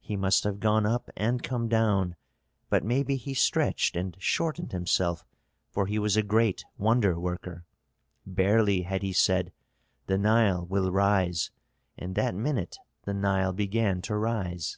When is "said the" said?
9.14-10.18